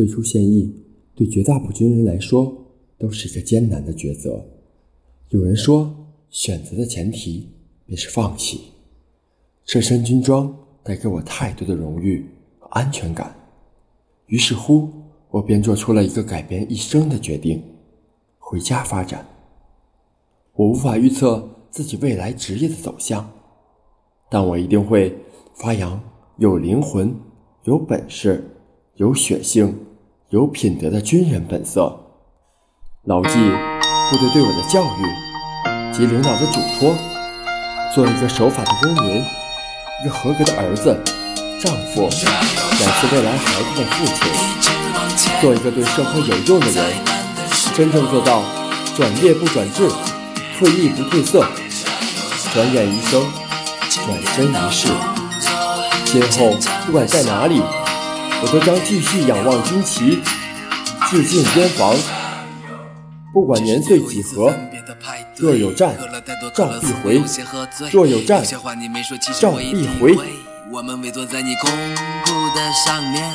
[0.00, 0.74] 退出现役，
[1.14, 2.50] 对绝大部分军人来说
[2.96, 4.42] 都是一个艰难的抉择。
[5.28, 5.94] 有人说，
[6.30, 7.46] 选择的前提
[7.84, 8.62] 便是放弃。
[9.62, 12.24] 这身军装带给我太多的荣誉
[12.58, 13.36] 和安全感，
[14.28, 14.88] 于是乎，
[15.28, 17.62] 我便做出了一个改变一生的决定：
[18.38, 19.22] 回家发展。
[20.54, 23.30] 我无法预测自己未来职业的走向，
[24.30, 25.14] 但我一定会
[25.52, 26.02] 发扬
[26.38, 27.14] 有灵魂、
[27.64, 28.42] 有本事、
[28.94, 29.76] 有血性、
[30.30, 31.92] 有品德的军人本色，
[33.02, 33.30] 牢记
[34.10, 36.94] 部队对我的教育及领导的嘱托，
[37.92, 40.96] 做一个守法的公民，一个合格的儿子、
[41.60, 46.92] 丈夫，乃至未来孩子的父亲，做一个对社会有用的人，
[47.74, 48.40] 真正做到
[48.96, 49.90] 转业不转制。
[50.60, 51.44] 退役不褪色，
[52.52, 53.20] 转眼一生，
[54.04, 54.88] 转身一世。
[56.04, 56.54] 今后
[56.86, 57.62] 不管在哪里，
[58.42, 60.22] 我都将继续仰望军旗，
[61.10, 61.94] 致敬边防。
[63.32, 64.52] 不管年岁几何，
[65.36, 65.94] 若有战，
[66.54, 67.20] 照必回；
[67.92, 68.42] 若有战，
[69.38, 70.18] 照必回。
[70.72, 71.70] 我们围坐在你空
[72.24, 73.30] 铺的上面，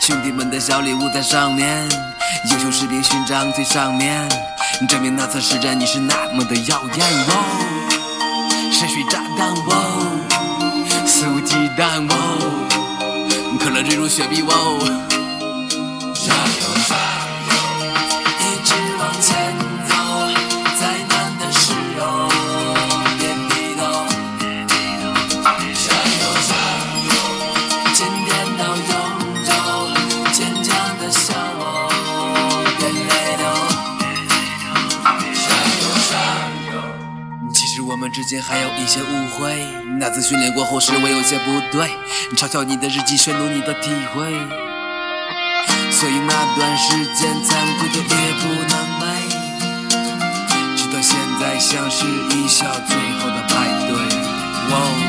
[0.00, 1.88] 兄弟们的小礼物在上面，
[2.50, 4.28] 优秀士兵勋章最上面。
[4.88, 7.32] 证明那次实战你是那么的耀眼哦，
[8.72, 10.26] 深水炸弹哦，
[11.06, 12.14] 肆无忌惮哦，
[13.84, 15.13] 坠入雪碧哇哦。
[38.14, 39.66] 之间还有一些误会，
[39.98, 41.90] 那次训练过后，是我有些不对，
[42.36, 44.30] 嘲笑你的日记，宣读你的体会，
[45.90, 49.04] 所以那段时间残酷的夜不能寐，
[50.76, 53.54] 直到现在像是一笑最后的派
[53.88, 55.03] 对。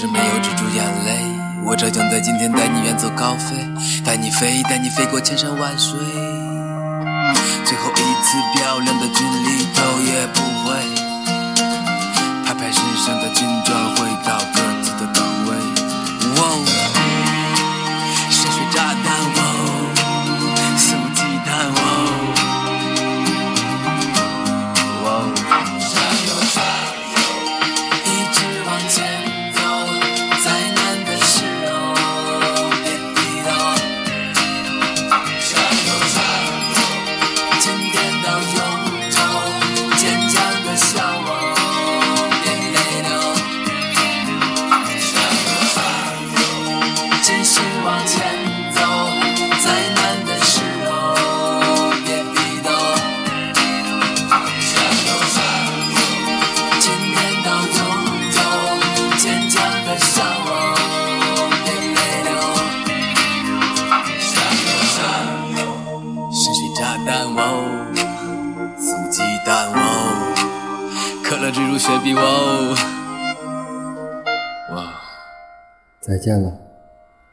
[0.00, 1.20] 是没有止住眼泪，
[1.62, 3.54] 我只想在今天带你远走高飞，
[4.02, 5.92] 带你飞，带你飞过千山万水。
[7.66, 11.09] 最后一次漂亮的军礼，头也不回，
[67.06, 67.86] 蛋哦，
[68.78, 70.32] 素鸡蛋哦，
[71.24, 72.74] 可乐蜘蛛雪碧哦，
[74.74, 74.94] 哇！
[76.00, 76.52] 再见了，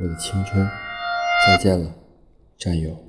[0.00, 0.68] 我的青春，
[1.46, 1.90] 再见了，
[2.58, 3.03] 战友。